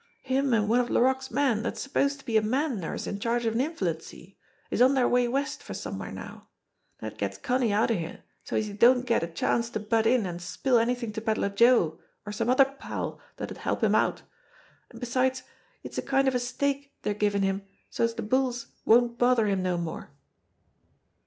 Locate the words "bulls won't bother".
18.23-19.45